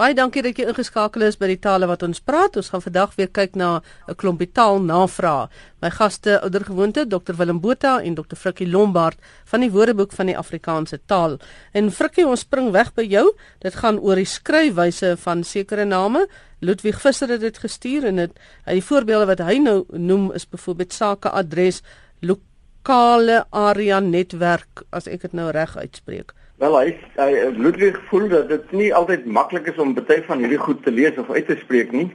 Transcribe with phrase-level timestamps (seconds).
[0.00, 2.54] Baie dankie dat jy ingeskakel is by die tale wat ons praat.
[2.56, 5.50] Ons gaan vandag weer kyk na 'n klompie taalnavrae.
[5.82, 10.38] My gaste, oudergewoonte Dr Willem Botha en Dr Frikkie Lombard van die Woordeboek van die
[10.38, 11.38] Afrikaanse taal.
[11.74, 13.34] En Frikkie, ons spring weg by jou.
[13.58, 16.26] Dit gaan oor die skryfwyse van sekere name.
[16.60, 18.32] Ludwig Visser het dit gestuur en dit
[18.64, 21.82] die voorbeelde wat hy nou noem is byvoorbeeld sakeadres,
[22.20, 26.32] lokale area netwerk as ek dit nou reg uitspreek.
[26.60, 30.58] Wel hy, hy Ludwig voel dat dit nie altyd maklik is om baie van hierdie
[30.60, 32.10] goed te lees of uit te spreek nie.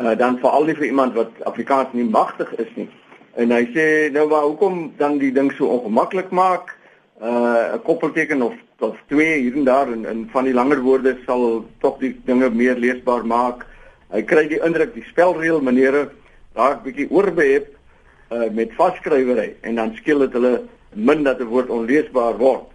[0.00, 2.86] Uh dan veral nie vir iemand wat Afrikaans nie magtig is nie.
[3.36, 6.72] En hy sê nou maar hoekom dan die ding so ongemaklik maak?
[7.20, 11.16] Uh 'n koppelteken of of twee hier en daar en en van die langer woorde
[11.26, 13.68] sal tog die dinge meer leesbaar maak.
[14.08, 16.08] Hy kry die indruk die spelreël maniere
[16.56, 17.68] raak bietjie oorbehep
[18.32, 20.62] uh met vaskrywery en dan skeel dit hulle
[20.94, 22.71] min dat 'n woord onleesbaar word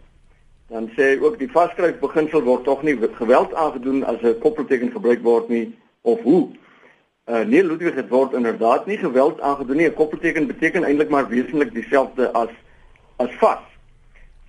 [0.68, 4.92] dan sê hy ook die vaskryf beginsel word tog nie geweld aangedoen as 'n koppelteken
[4.92, 6.50] gebruik word nie of hoe.
[7.28, 9.88] Uh nee Ludwig het word inderdaad nie geweld aangedoen nie.
[9.88, 12.50] 'n Koppelteken beteken eintlik maar wesentlik dieselfde as
[13.16, 13.64] as vas.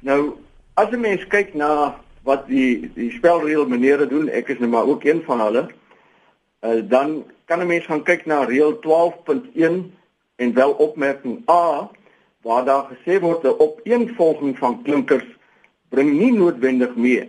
[0.00, 0.34] Nou
[0.74, 4.86] as 'n mens kyk na wat die die spelreël meneere doen, ek is nou maar
[4.86, 5.66] ook een van hulle.
[6.60, 9.94] Uh dan kan 'n mens gaan kyk na reël 12.1
[10.36, 11.90] en wel opmerking A
[12.42, 15.37] waar daar gesê word 'n opeenvolging van klinkers
[15.88, 17.28] bring nie noodwendig mee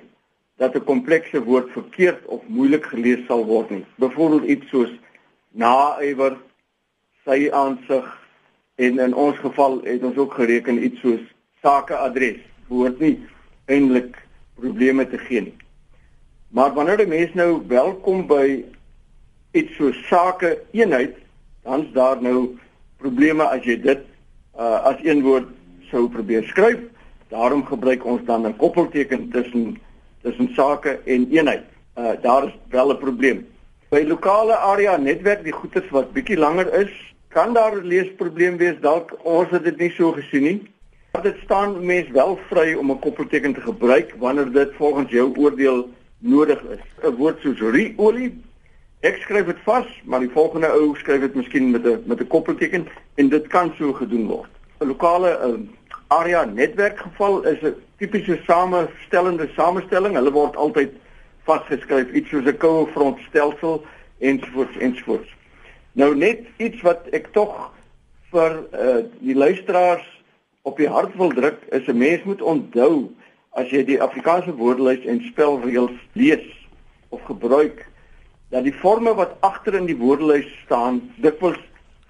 [0.57, 3.85] dat 'n komplekse woord verkeerd of moeilik gelees sal word nie.
[3.95, 4.91] Byvoorbeeld iets soos
[5.51, 6.37] naaiwer,
[7.25, 8.05] sy aansig
[8.75, 11.21] en in ons geval het ons ook gereken iets soos
[11.61, 13.19] sakeadres behoort nie
[13.65, 14.17] eintlik
[14.55, 15.57] probleme te gee nie.
[16.49, 18.65] Maar wanneer die mens nou welkom by
[19.51, 21.15] iets soos sake eenheid,
[21.63, 22.57] dan's daar nou
[22.97, 24.01] probleme as jy dit
[24.57, 25.47] uh, as een woord
[25.91, 26.79] sou probeer skryf
[27.29, 29.77] Daarom gebruik ons dan 'n koppelteken tussen
[30.21, 31.63] tussen sake en eenheid.
[31.97, 33.47] Uh daar is wel 'n probleem.
[33.89, 38.79] By lokale area netwerk die goeders wat bietjie langer is, kan daar 'n leesprobleem wees
[38.81, 40.61] dalk ons het dit nie so gesien nie.
[41.11, 45.35] Maar dit staan mense wel vry om 'n koppelteken te gebruik wanneer dit volgens jou
[45.37, 46.85] oordeel nodig is.
[47.03, 48.33] 'n Woord soos riolie
[48.99, 52.27] Ek skryf dit vas, maar die volgende ou skryf dit miskien met 'n met 'n
[52.27, 54.49] koppelteken en dit kan so gedoen word.
[54.79, 55.59] 'n Lokale uh,
[56.09, 60.15] area netwerkgeval is 'n tipiese samestellende samestelling.
[60.15, 60.91] Hulle word altyd
[61.45, 63.85] vasgeskryf iets soos 'n koue frontstelsel
[64.19, 65.29] ensovoorts ensovoorts.
[65.91, 67.71] Nou net iets wat ek tog
[68.31, 70.05] vir uh, die luisteraars
[70.61, 73.09] op die hart wil druk is 'n mens moet onthou
[73.51, 76.45] as jy die Afrikaanse woordelys en spelreëls lees
[77.09, 77.85] of gebruik
[78.49, 81.59] dat die forme wat agter in die woordelys staan dikwels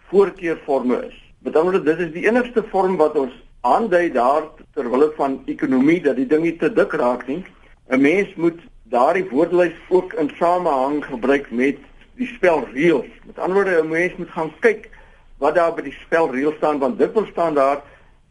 [0.09, 1.15] voorkeurforme is.
[1.39, 4.43] Met ander woorde, dit is die enigste vorm wat ons aandui daar
[4.73, 7.43] terwille van ekonomie dat die ding nie te dik raak nie.
[7.89, 11.77] 'n Mens moet daardie woordelys ook in samehang gebruik met
[12.15, 13.09] die spelreëls.
[13.25, 14.89] Met ander woorde, 'n mens moet gaan kyk
[15.37, 17.81] wat daar by die spelreëls staan want dit wil staan daar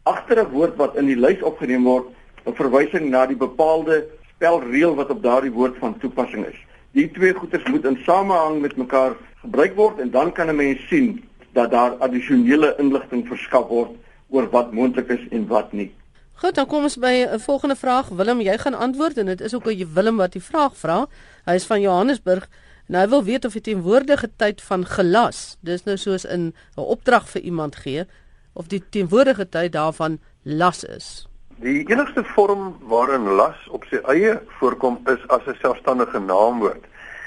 [0.03, 2.07] agter 'n woord wat in die lys opgeneem word
[2.45, 6.59] 'n verwysing na die bepaalde spelreël wat op daardie woord van toepassing is.
[6.91, 10.87] Die twee goeders moet in samehang met mekaar gebruik word en dan kan 'n mens
[10.87, 11.23] sien
[11.53, 13.89] dat daar addisionele inligting verskaf word
[14.29, 15.91] oor wat moontlik is en wat nie.
[16.39, 18.07] Goed, dan kom ons by 'n volgende vraag.
[18.09, 21.07] Willem, jy gaan antwoord en dit is ook jy Willem wat die vraag vra.
[21.45, 22.47] Hy is van Johannesburg
[22.87, 26.81] en hy wil weet of die teenwoordige tyd van gelas, dis nou soos in 'n
[26.81, 28.05] opdrag vir iemand gee,
[28.53, 31.27] of die teenwoordige tyd daarvan las is.
[31.59, 36.83] Die enigste vorm waarin las op sy eie voorkom is as 'n selfstandige naamwoord.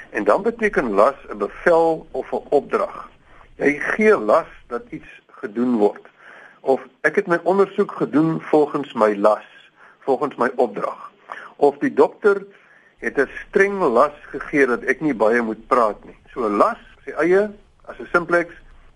[0.09, 3.09] En dan beteken las 'n bevel of 'n opdrag.
[3.57, 6.12] Jy gee las dat iets gedoen word
[6.63, 9.47] of ek het my ondersoek gedoen volgens my las,
[10.07, 11.11] volgens my opdrag.
[11.55, 12.45] Of die dokter
[13.03, 16.17] het 'n streng las gegee dat ek nie baie moet praat nie.
[16.31, 17.51] So las, sy eie
[17.85, 18.53] as 'n simplex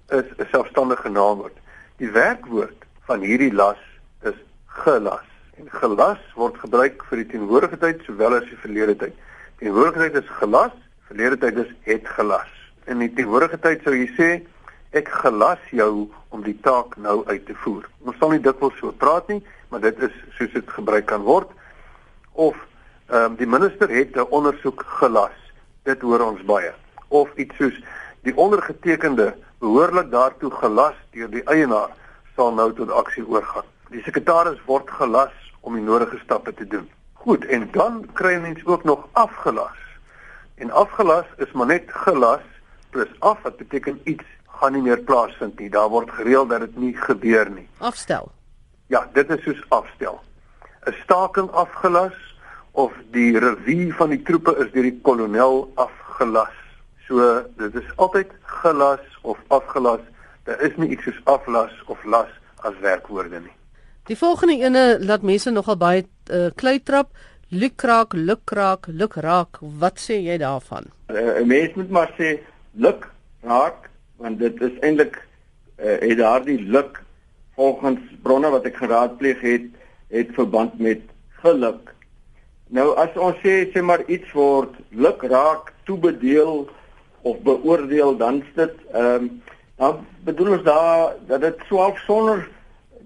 [0.10, 1.58] is 'n selfstandige naamwoord.
[1.98, 3.82] Die werkwoord van hierdie las
[4.22, 5.28] is gelas.
[5.58, 9.16] En gelas word gebruik vir die teenwoordige tyd sowel as die verlede tyd.
[9.58, 10.76] Teenwoordige tyd is gelas,
[11.08, 12.52] verlede tyd is het gelas.
[12.86, 14.30] In die teenwoordige tyd sou jy sê
[14.92, 17.88] ek gelas jou om die taak nou uit te voer.
[18.06, 21.50] Ons sal nie dikwels so praat nie, maar dit is soos dit gebruik kan word.
[22.34, 22.56] Of
[23.08, 25.38] ehm um, die minister het 'n ondersoek gelas.
[25.84, 26.74] Dit hoor ons baie.
[27.08, 27.76] Of iets soos
[28.22, 31.90] die ondergetekende behoorlik daartoe gelas deur die eienaar
[32.36, 33.66] sal nou tot aksie oorgaan.
[33.90, 36.90] Die sekretaris word gelas om die nodige stappe te doen.
[37.14, 39.80] Goed, en dan kry mens ook nog afgelas.
[40.56, 42.44] En afgelas is maar net gelas
[42.90, 44.24] plus af wat beteken iets
[44.60, 45.70] gaan nie meer plaasvind nie.
[45.70, 47.68] Daar word gereël dat dit nie gebeur nie.
[47.78, 48.32] Afstel.
[48.88, 50.22] Ja, dit is soos afstel.
[50.88, 52.18] 'n Staking afgelas
[52.72, 56.56] of die revue van die troepe is deur die kolonel afgelas gelas.
[57.08, 58.32] So dit is altyd
[58.62, 60.04] gelas of afgelas.
[60.48, 62.32] Daar is nie iets soos aflas of las
[62.68, 63.56] as werkwoorde nie.
[64.08, 67.12] Die volgende ene laat mense nogal baie uh, klei trap.
[67.48, 69.60] Lukraak, lukraak, lukraak.
[69.80, 70.90] Wat sê jy daarvan?
[71.08, 72.40] Uh, 'n Mens moet maar sê
[72.76, 73.08] luk
[73.44, 73.87] raak
[74.18, 77.02] want dit is eintlik uh, het daardie luk
[77.58, 79.68] volgens bronne wat ek geraadpleeg het
[80.14, 81.02] het verband met
[81.44, 81.94] geluk.
[82.74, 86.68] Nou as ons sê sê maar iets word luk raak toebedeel
[87.28, 89.30] of beoordeel dan dit ehm um,
[89.78, 92.40] dan bedoel ons daar dat dit swaalf sonder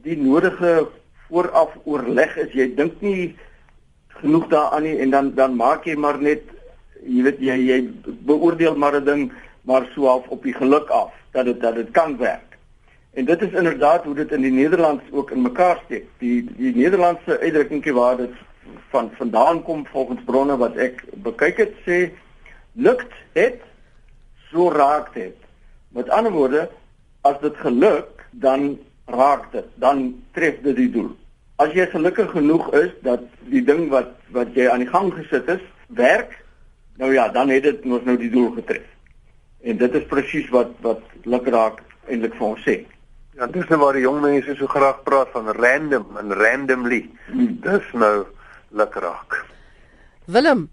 [0.06, 0.88] die nodige
[1.28, 2.54] vooraf oorleg is.
[2.56, 3.36] Jy dink nie
[4.22, 6.46] genoeg daaraan nie en dan dan maak jy maar net
[7.04, 7.80] jy weet jy jy
[8.30, 9.24] beoordeel maar 'n ding
[9.62, 12.58] maar so half op die geluk af dat dit dat dit kan werk.
[13.14, 16.08] En dit is inderdaad hoe dit in die Nederlands ook in mekaar steek.
[16.18, 18.34] Die die Nederlandse uitdrukkingkie waar dit
[18.90, 22.12] van vandaan kom volgens bronne wat ek bekyk het sê
[22.72, 23.62] lukt dit
[24.52, 25.36] so raak dit.
[25.90, 26.70] Met ander woorde
[27.22, 31.12] as dit geluk dan raak dit dan tref dit die doel
[31.62, 35.50] as jy gelukkig genoeg is dat die ding wat wat jy aan die gang gesit
[35.52, 36.34] is werk,
[36.98, 38.88] nou ja, dan het dit ons nou die doel getref.
[39.64, 42.78] En dit is presies wat wat lukraak eintlik vir ons sê.
[43.38, 47.04] Ja, dis nou waar die jong mense so graag praat van random en randomly.
[47.30, 47.56] Hmm.
[47.64, 48.26] Dis nou
[48.76, 49.38] lukraak.
[50.26, 50.68] Willem,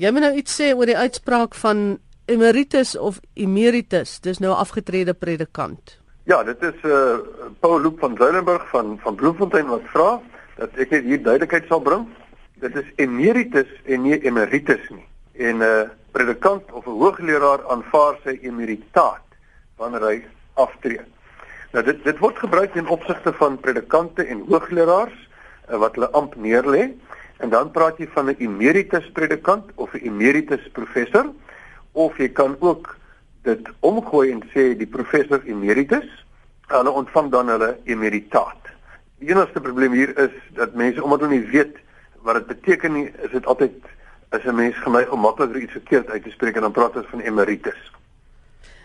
[0.00, 1.98] jy moet nou iets sê oor die uitspraak van
[2.30, 4.18] emeritus of emeritus.
[4.22, 5.98] Dis nou afgetrede predikant.
[6.30, 10.20] Ja, dit is eh uh, Paul Loop van Zuilenburg van van Bloemfontein wat vra
[10.56, 12.06] dat ek net hier duidelikheid sal bring.
[12.60, 15.06] Dit is emeritus en nie emeritus nie.
[15.40, 19.26] En 'n uh, predikant of 'n hoogleraar aanvaar sy emeritaat
[19.76, 20.18] wanneer hy
[20.54, 21.00] aftree.
[21.72, 25.16] Nou dit dit word gebruik in opsigte van predikante en hoogleraars
[25.70, 26.90] uh, wat hulle amp neerlê
[27.40, 31.32] en dan praat jy van 'n emeritus predikant of 'n emeritus professor
[31.92, 32.96] of jy kan ook
[33.42, 36.08] dit omgooi en sê die professor emeritus,
[36.66, 38.68] hulle ontvang dan hulle emeritaat.
[39.18, 41.80] Die enigste probleem hier is dat mense omdat hulle nie weet
[42.22, 43.72] wat dit beteken nie, is dit altyd
[44.30, 47.06] as 'n mens geneig om makliker iets verkeerd uit te spreek en dan praat ons
[47.06, 47.90] van emeritus.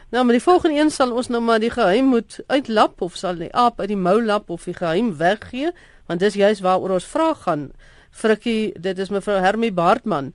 [0.10, 3.36] Nou, maar die volgende een sal ons nou maar die geheim moet uitlap of sal
[3.36, 5.72] die aap uit die mou lap of die geheim weggee,
[6.06, 7.72] want dis juist waaroor ons vra gaan.
[8.12, 10.34] Frikkie, dit is mevrou Hermie Baartman.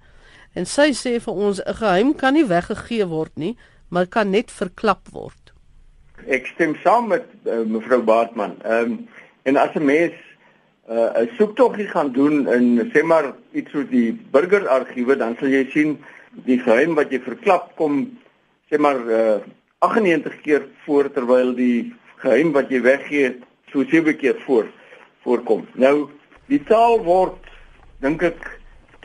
[0.53, 3.57] En sy sê vir ons 'n geheim kan nie weggegee word nie,
[3.89, 5.53] maar kan net verklap word.
[6.27, 8.57] Ek stem saam met uh, mevrou Baartman.
[8.63, 9.09] Ehm um,
[9.43, 10.15] en as 'n mens
[10.91, 15.63] 'n uh, soektoggie gaan doen in sê maar iets soos die burgerargiewe, dan sal jy
[15.71, 15.93] sien
[16.47, 18.01] die geheim wat jy verklap kom
[18.71, 19.39] sê maar uh,
[19.87, 21.93] 98 keer voor terwyl die
[22.25, 23.37] geheim wat jy weggee
[23.71, 24.67] so 7 keer voor
[25.23, 25.63] voorkom.
[25.79, 26.11] Nou
[26.51, 27.39] die taal word
[28.03, 28.43] dink ek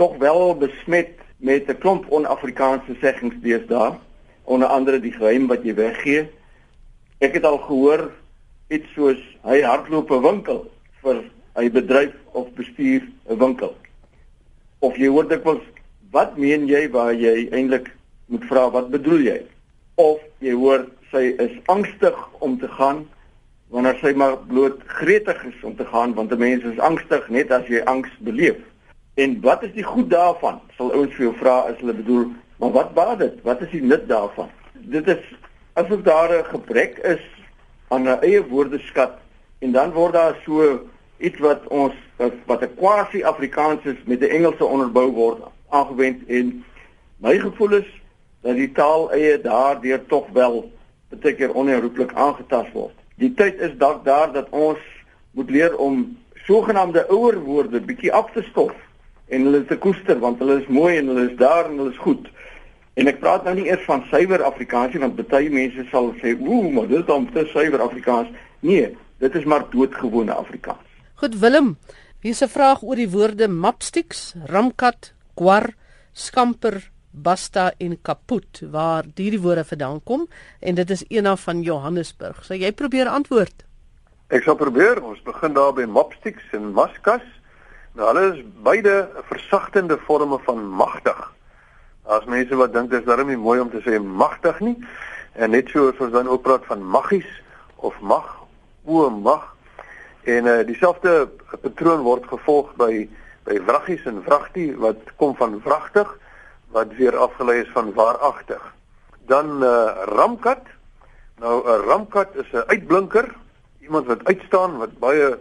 [0.02, 3.94] tog wel besmet met 'n klomp on-Afrikaanse seggings deesdae
[4.44, 6.26] onder andere die geheim wat jy weggee.
[7.22, 8.10] Ek het al gehoor
[8.74, 10.66] iets soos hy hardloop 'n winkel
[11.06, 11.24] vir
[11.56, 13.76] 'n bedryf of bestuur 'n winkel.
[14.80, 15.64] Of jy hoor dikwels
[16.12, 17.92] wat meen jy waar jy eintlik
[18.26, 19.42] moet vra wat bedoel jy?
[19.96, 23.08] Of jy hoor sy is angstig om te gaan
[23.70, 27.52] wanneer sy maar bloot gretig is om te gaan want 'n mens is angstig net
[27.52, 28.58] as jy angs beleef.
[29.16, 30.60] En wat is die goed daarvan?
[30.78, 33.42] Sal ouens vir jou vra as hulle bedoel Maar wat baat dit?
[33.44, 34.50] Wat is die nut daarvan?
[34.74, 35.24] Dit is
[35.74, 37.24] asof daar 'n gebrek is
[37.88, 39.18] aan 'n eie woordeskat
[39.60, 40.80] en dan word daar so
[41.18, 41.94] iets wat ons
[42.46, 46.64] wat 'n quasi-Afrikaans is met 'n Engelse onderbou word aangewend en
[47.18, 48.02] my gevoel is
[48.42, 50.72] dat die taal eie daardeur tog wel
[51.10, 52.94] baie keer onherroepelik aangetast word.
[53.16, 54.80] Die tyd is dalk daar dat ons
[55.32, 58.74] moet leer om sogenaamde ouer woorde bietjie af te stof
[59.28, 62.04] en hulle te koester want hulle is mooi en hulle is daar en hulle is
[62.08, 62.28] goed.
[62.94, 66.36] En ek praat nou nie eers van suiwer Afrikaans nie want baie mense sal sê,
[66.40, 68.30] "Ooh, maar dit is dan te suiwer Afrikaans."
[68.60, 70.85] Nee, dit is maar doodgewone Afrikaans.
[71.16, 71.78] Goed Willem,
[72.20, 75.74] hier is 'n vraag oor die woorde mapsticks, ramkat, kwar,
[76.12, 80.28] skamper, basta en kaput waar hierdie woorde vandaan kom
[80.60, 82.44] en dit is een van Johannesburg.
[82.44, 83.64] Sal jy probeer antwoord?
[84.28, 85.04] Ek sal probeer.
[85.04, 87.24] Ons begin daar by mapsticks en maskas.
[87.94, 91.32] Nou hulle is beide versagtende forme van magtig.
[92.04, 94.76] As mense wat dink dis darem nie mooi om te sê magtig nie.
[95.34, 97.42] En net so as ons dan ook praat van maggies
[97.76, 98.44] of mag,
[98.84, 99.55] o mag.
[100.26, 101.30] En uh dieselfde
[101.62, 103.08] patroon word gevolg by
[103.46, 106.10] by vraggies en vragtie wat kom van vragtig
[106.74, 108.64] wat weer afgelei is van waaragtig.
[109.30, 110.66] Dan uh ramkat.
[111.40, 113.36] Nou 'n ramkat is 'n uitblinker,
[113.80, 115.38] iemand wat uitstaan wat baie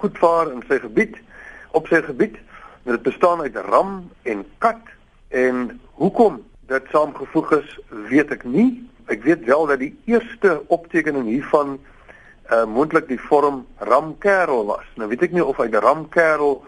[0.00, 1.16] goed vaar in sy gebied,
[1.72, 2.36] op sy gebied.
[2.82, 4.80] Dit bestaan uit ram en kat
[5.28, 7.78] En hoekom dit saamgevoeg is,
[8.08, 8.88] weet ek nie.
[9.12, 11.76] Ek weet wel dat die eerste optekening hiervan
[12.50, 14.86] uh moontlik die vorm ramkerel was.
[14.96, 16.62] Nou weet ek nie of uit ramkerel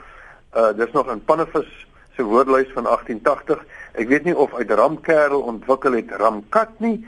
[0.56, 1.70] uh dis nog in Pannevis
[2.16, 3.64] se woordlys van 1880.
[3.92, 7.06] Ek weet nie of uit ramkerel ontwikkel het ramkat nie,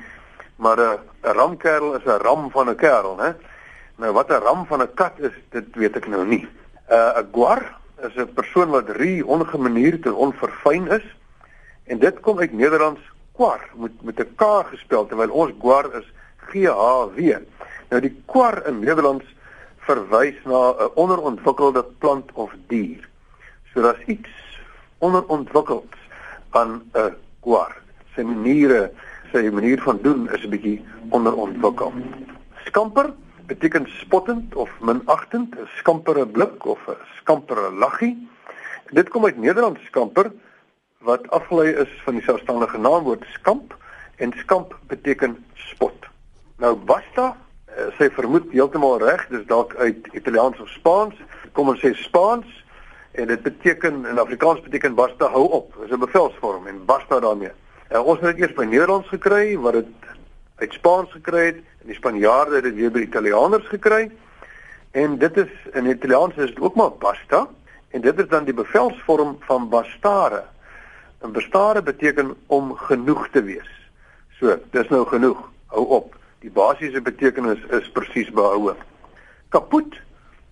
[0.57, 3.33] maar 'n uh, ramkerel is 'n ram van 'n kerel, hè.
[3.97, 6.49] Nou wat 'n ram van 'n kat is, dit weet ek nou nie.
[6.91, 11.07] Uh 'n guar is 'n persoon wat rie ongemanierd en onverfyn is.
[11.85, 13.01] En dit kom uit Nederlands
[13.33, 16.13] kwar met met 'n k gespel terwyl ons guar is
[16.51, 17.39] G H W.
[17.91, 19.25] Nou die kwar in Nederlands
[19.87, 23.09] verwys na 'n onderontwikkelde plant of dier.
[23.73, 24.31] So daar's iets
[24.99, 25.95] onderontwikkeld
[26.51, 27.77] aan 'n kwar.
[28.15, 28.93] Sy maniere,
[29.33, 31.95] sy manier van doen is 'n bietjie onderontwikkeld.
[32.65, 33.13] Skamper
[33.47, 38.29] beteken spottend of minagtend, 'n skampere blik of 'n skampere laggie.
[38.93, 40.33] Dit kom uit Nederlands skamper
[40.99, 43.77] wat afgelei is van die selfstandige naamwoord skamp
[44.17, 46.12] en skamp beteken spot.
[46.63, 47.33] Nou basta,
[47.67, 51.17] eh, sy vermoed heeltemal reg, dis dalk uit Italiaans of Spaans.
[51.59, 52.47] Kom ons sê Spaans
[53.19, 55.75] en dit beteken in Afrikaans beteken basta hou op.
[55.81, 57.51] Dis 'n bevelsvorm en basta daarmee.
[57.91, 59.87] Uh, ons het dit eers by Nederlands gekry wat dit
[60.57, 64.11] uit Spaans gekry het en die Spanjaarde het dit weer by Italianers gekry.
[64.91, 67.49] En dit is in Italiaans is dit ook maar basta
[67.91, 70.45] en dit is dan die bevelsvorm van bastare.
[71.25, 73.71] 'n Bastare beteken om genoeg te wees.
[74.39, 75.51] So, dis nou genoeg.
[75.67, 76.21] Hou op.
[76.43, 78.75] Die basiese betekenis is presies behoue.
[79.55, 79.95] Kaput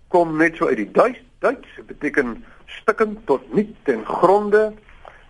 [0.09, 1.19] kom net so uit die Duits.
[1.43, 4.73] Duits beteken stikkend tot niet ten gronde,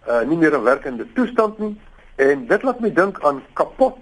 [0.09, 1.81] uh nie meer 'n werkende toestand nie.
[2.17, 3.99] En dit laat my dink aan kapot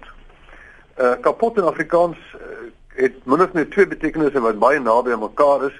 [0.99, 5.23] uh, kapot in Afrikaans uh, het min of meer twee betekenisse wat baie naby aan
[5.23, 5.77] mekaar is.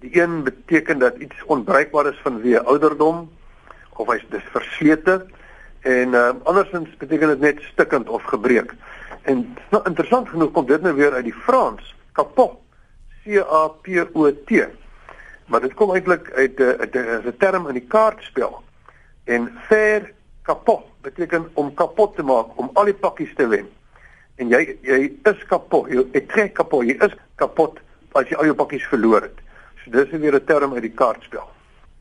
[0.00, 3.26] Die een beteken dat iets onbruikbaar is vanweë ouderdom
[3.98, 5.26] of hy's dis verslete
[5.80, 8.72] en uh, andersins beteken dit net stikkend of gebreek.
[9.28, 12.58] En nou, interessant genoeg kom dit nou weer uit die Frans, kapot.
[13.24, 14.64] C A P O T.
[15.48, 18.62] Maar dit kom eintlik uit 'n 'n term in die kaartspel.
[19.24, 23.68] En faire kapot beteken om kapot te maak, om al die pakkies te wen
[24.38, 25.90] en jy jy is kapot.
[25.90, 26.86] Jy ek trek kapot.
[26.86, 27.78] Jy is kapot
[28.18, 29.38] as jy al jou pakkies verloor het.
[29.82, 31.46] So dis weer 'n term uit die kaartspel.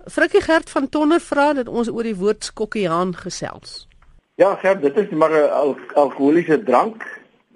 [0.07, 3.87] Frikkie Gert van Tonner vra dat ons oor die woord skokkiaan gesels.
[4.35, 7.03] Ja, Gert, dit is maar 'n al alkoholiese drank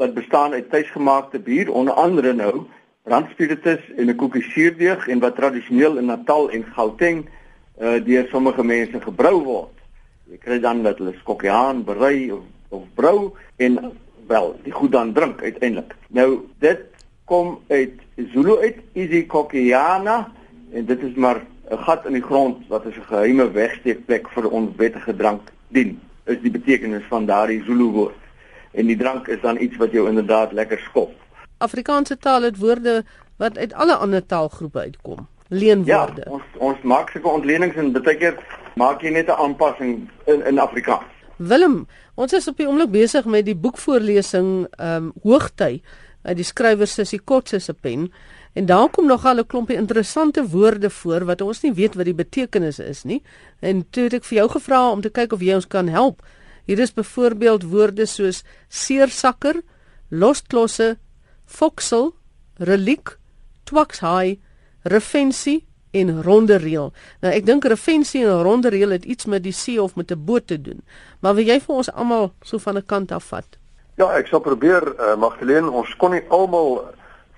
[0.01, 2.63] wat bestaan uit tuisgemaakte bier, onder andere nou
[3.05, 7.29] brandspiritus en 'n koekie suurdeeg en wat tradisioneel in Natal en Gauteng
[7.81, 9.75] uh deur sommige mense gebrou word.
[10.29, 13.91] Jy kry dan dat hulle skokkiaan berei of of brou en
[14.27, 15.95] wel die goed dan drink uiteindelik.
[16.09, 16.81] Nou dit
[17.25, 17.93] kom uit
[18.33, 20.31] Zulu uit isiKokiana
[20.71, 21.41] en dit is maar
[21.71, 25.99] 'n gat in die grond wat as 'n geheime wegsteekplek vir onwettige drank dien.
[26.25, 28.20] Is die betekenis van daardie Zulu woord.
[28.71, 31.11] En die drank is dan iets wat jou inderdaad lekker skop.
[31.57, 33.03] Afrikaanse taal het woorde
[33.37, 35.27] wat uit alle ander taalgroepe uitkom.
[35.47, 36.23] Leenwoorde.
[36.25, 38.37] Ja, ons ons maak sulke ontlenings en baie keer
[38.79, 41.11] maak jy net 'n aanpassing in in Afrikaans.
[41.37, 45.81] Willem, ons is op die oomblik besig met die boekvoorlesing ehm um, Hoogtyd
[46.21, 48.11] uit die skrywer Sissie Kotse se pen
[48.53, 52.13] en daar kom nogal 'n klompie interessante woorde voor wat ons nie weet wat die
[52.13, 53.23] betekenis is nie.
[53.59, 56.21] En toe het ek vir jou gevra om te kyk of jy ons kan help.
[56.71, 59.57] Hier is byvoorbeeld woorde soos seersakker,
[60.07, 60.93] losklosse,
[61.43, 62.13] foksel,
[62.63, 63.17] reliek,
[63.67, 64.37] twakshaai,
[64.87, 66.93] refensie en ronde reël.
[67.19, 70.23] Nou ek dink refensie en ronde reël het iets met die see of met 'n
[70.25, 70.79] boot te doen.
[71.19, 73.57] Maar wil jy vir ons almal so van 'n kant af vat?
[73.97, 76.87] Ja, ek sal probeer uh, Magdalene, ons kon nie almal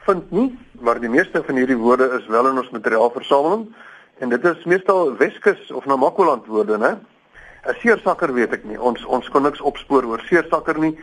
[0.06, 3.74] vind nie, maar die meeste van hierdie woorde is wel in ons materiaalversameling
[4.20, 7.00] en dit is meestal Weskus of Namakoland woorde, né?
[7.66, 8.80] 'n Seersakker weet ek nie.
[8.80, 10.98] Ons ons kon niks opspoor oor seersakker nie.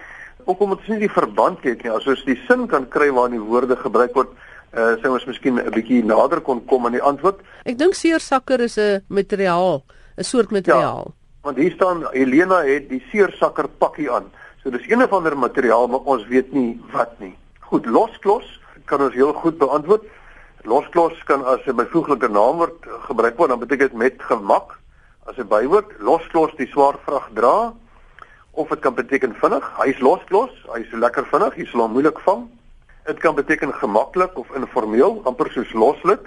[0.44, 1.92] Ook omdat ons nie die verband het nie.
[1.92, 4.28] As ons die sin kan kry waarin die woorde gebruik word,
[4.74, 7.40] uh, sou ons miskien 'n bietjie nader kon kom aan die antwoord.
[7.64, 9.84] Ek dink seersakker is 'n materiaal,
[10.18, 11.04] 'n soort materiaal.
[11.06, 14.30] Ja, want hier staan Helena het die seersakker pakkie aan.
[14.62, 17.36] So dis een of ander materiaal, maar ons weet nie wat nie.
[17.60, 20.02] Goed, losklos kan ons heel goed beantwoord.
[20.64, 24.79] Losklos kan as 'n byvoeglike naamwoord gebruik word, dan beteken dit met gemak.
[25.30, 27.72] As 'n bywoord, losklos die swaar vrag dra
[28.50, 29.66] of dit kan beteken vinnig.
[29.78, 32.48] Hy's losklos, hy's lekker vinnig, hy sal hom moeilik vang.
[33.06, 36.24] Dit kan beteken gemaklik of informeel, amper soos loslid.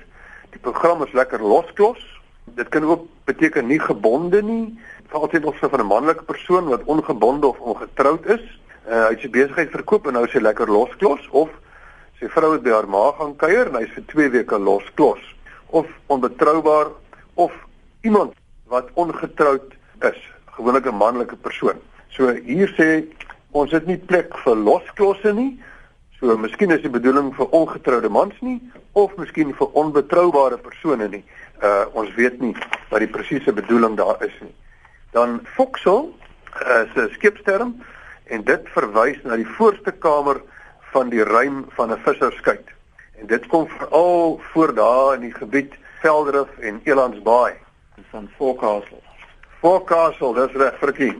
[0.56, 2.00] Die program is lekker losklos.
[2.56, 4.80] Dit kan ook beteken nie gebonde nie.
[5.12, 8.46] Veral ten opsigte van 'n manlike persoon wat ongebonde of ongetroud is.
[8.88, 11.50] Uh, hy het sy besigheid verkoop en nou is hy lekker losklos of
[12.20, 15.36] sy vrou het by haar ma gaan kuier en hy's vir 2 weke losklos.
[15.68, 16.88] Of onbetroubaar
[17.36, 17.52] of
[18.02, 18.34] iemand
[18.68, 21.80] wat ongetroud is, gewoonlik 'n manlike persoon.
[22.08, 23.06] So hier sê
[23.52, 25.60] ons het nie plek vir losklosse nie.
[26.20, 31.24] So miskien is die bedoeling vir ongetroude mans nie of miskien vir onbetroubare persone nie.
[31.62, 32.56] Uh ons weet nie
[32.90, 34.54] wat die presiese bedoeling daar is nie.
[35.12, 36.14] Dan foksel
[36.60, 37.76] is 'n skepsterm
[38.26, 40.42] en dit verwys na die voorste kamer
[40.92, 42.68] van die ruim van 'n visserskuit.
[43.20, 47.63] En dit kom veral voor daar in die gebied Veldrif en Elandsbaai
[48.14, 49.02] van Forecastle.
[49.60, 51.14] Forecastle, dis reg virkie.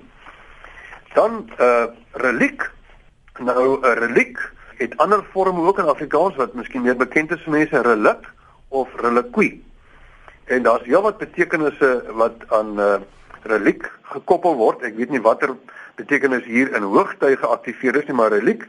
[1.14, 1.86] Dan 'n uh,
[2.26, 2.72] reliek.
[3.40, 4.38] Nou 'n reliek
[4.78, 8.30] het ander vorme ook in Afrikaans wat miskien meer bekend is vir mense, relik
[8.68, 9.64] of reliquie.
[10.46, 13.02] En daar's heelwat betekenisse wat aan 'n uh,
[13.44, 14.82] reliek gekoppel word.
[14.82, 15.56] Ek weet nie watter
[15.96, 18.68] betekenis hier in hoogtyd geaktiveer is nie, maar reliek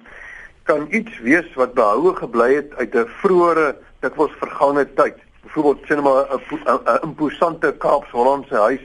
[0.62, 5.19] kan iets wees wat behoue gebly het uit 'n vroeëre dikwels vergangene tyd.
[5.44, 8.84] Byvoorbeeld sê net maar 'n imposante Kaapse-Hollandse huis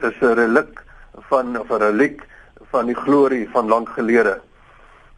[0.00, 0.82] is 'n reliek
[1.28, 2.22] van of 'n reliek
[2.70, 4.40] van die glorie van lank gelede.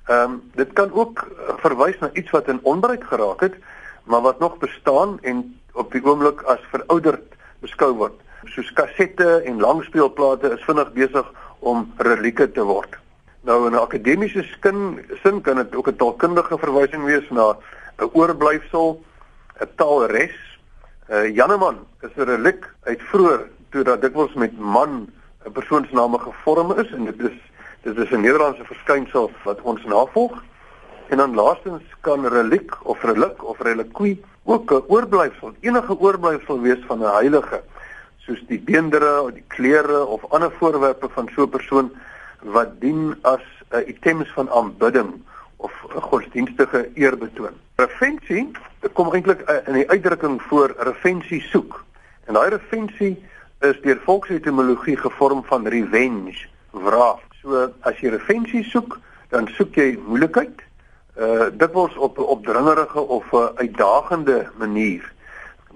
[0.06, 1.26] Ehm um, dit kan ook
[1.62, 3.54] verwys na iets wat in onbruik geraak het,
[4.04, 9.60] maar wat nog bestaan en op die oomblik as verouderd beskou word soos kassette en
[9.60, 11.26] langspeelplate is vinnig besig
[11.66, 12.96] om relieke te word.
[13.46, 17.56] Nou in 'n akademiese skin sin kan dit ook 'n taalkundige verwysing wees na
[17.98, 19.02] 'n oorblyfsel,
[19.60, 20.36] 'n taalres.
[21.08, 25.06] Uh, Janneman is 'n reliek uit vroeër toe dat dikwels met man
[25.46, 27.38] 'n persoonsname gevorm is en dit is
[27.82, 30.42] dit is 'n Nederlandse verskynsel wat ons navolg.
[31.08, 36.82] En dan laastens kan reliek of relik of reliquie ook 'n oorblyfsel, enige oorblyfsel wees
[36.86, 37.62] van 'n heilige
[38.16, 41.92] soos die beendere of die klere of ander voorwerpe van so 'n persoon
[42.42, 45.22] wat dien as 'n uh, items van aanbidding
[45.56, 47.54] of 'n godsdienstige eerbetoon.
[47.76, 48.50] Revensie,
[48.96, 51.82] kom eintlik uh, in die uitdrukking voor revensie soek.
[52.24, 53.14] En daai revensie
[53.66, 57.20] is deur volksetimologie gevorm van revenge, wraak.
[57.42, 58.96] So as jy revensie soek,
[59.28, 60.64] dan soek jy moeilikheid,
[61.16, 65.12] uh dit word op 'n opdringerige of 'n uitdagende manier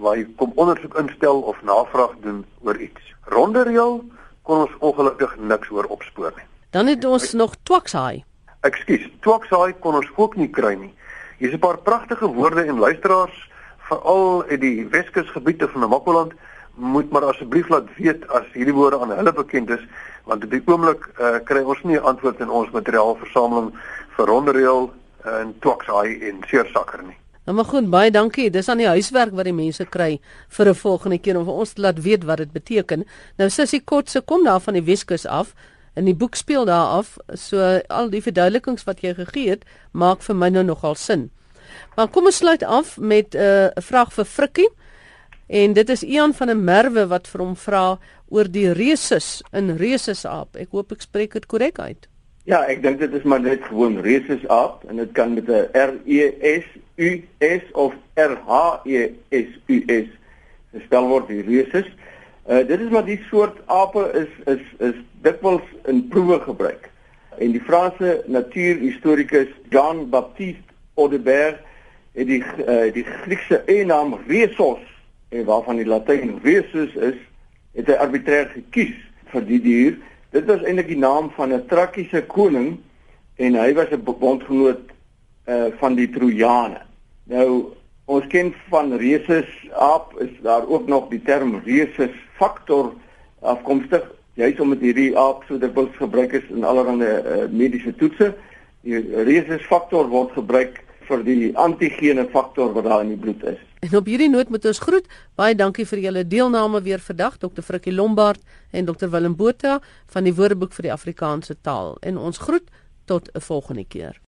[0.01, 3.15] waar jy kom ondersoek instel of navraag doen oor iets.
[3.25, 4.05] Ronde reël
[4.43, 6.47] kon ons ongelukkig niks oor opspoor nie.
[6.71, 8.25] Dan het ons nog Twakshaai.
[8.61, 10.95] Ekskuus, Twakshaai kon ons ook nie kry nie.
[11.41, 13.51] Hier's 'n paar pragtige woorde en luisteraars
[13.89, 16.33] veral uit die Weskusgebiede van Namakoland
[16.75, 19.81] moet maar asseblief laat weet as hierdie woorde aan hulle bekend is
[20.25, 23.73] want op die oomblik uh, kry ons nie 'n antwoord in ons materiaalversameling
[24.17, 24.93] vir ronde reël
[25.25, 27.17] en Twakshaai en Seersakker nie.
[27.45, 28.51] Nou maar goed, baie dankie.
[28.51, 31.73] Dis aan die huiswerk wat die mense kry vir 'n volgende keer om vir ons
[31.73, 33.05] te laat weet wat dit beteken.
[33.37, 35.55] Nou Sissie Kotse kom daar van die Weskus af
[35.95, 37.17] en die boek speel daar af.
[37.35, 41.31] So al die verduidelikings wat jy gegee het, maak vir my nou nogal sin.
[41.97, 44.71] Maar kom ons sluit af met eh, 'n uh, vraag vir Frikkie.
[45.47, 47.99] En dit is Ian van der Merwe wat vir hom vra
[48.29, 50.57] oor die rhesus in rhesusaap.
[50.57, 52.07] Ek hoop ek spreek dit korrek uit.
[52.45, 55.93] Ja, ek dink dit is maar net gewoon rhesusaap en dit kan met 'n R
[56.07, 56.31] E
[56.63, 60.09] S U S of R H E S U S
[60.73, 61.87] gespel word die rhesus.
[62.51, 66.89] Uh dit is maar die soort ape is is is dikwels in proewe gebruik.
[67.39, 71.61] En die Franse natuurhistorikus Jean Baptiste Audebert
[72.13, 74.83] het die uh, die Griekse eienaam rhesus
[75.29, 77.21] en waarvan die Latyn rhesus is,
[77.79, 78.97] het hy arbitreër gekies
[79.31, 80.01] vir die dier.
[80.35, 82.81] Dit was eintlik die naam van 'n Trakiese koning
[83.39, 84.91] en hy was 'n bondgenoot
[85.47, 86.83] uh van die Trojane.
[87.31, 87.71] Nou
[88.11, 92.93] ons ken van rhesus aap is daar ook nog die term rhesus factor
[93.41, 94.05] afkomstig
[94.41, 98.33] juis omdat hierdie aap so dikwels gebruik is in allerlei uh, mediese toetse.
[98.87, 103.59] Die rhesus factor word gebruik vir die antigene faktor wat daar in die bloed is.
[103.81, 105.07] En op hierdie noot moet ons groet.
[105.41, 107.65] Baie dankie vir julle deelname weer vandag Dr.
[107.67, 109.09] Frikkie Lombard en Dr.
[109.11, 109.79] Willem Botha
[110.15, 111.97] van die Woordeboek vir die Afrikaanse taal.
[112.05, 112.69] En ons groet
[113.07, 114.21] tot 'n volgende keer.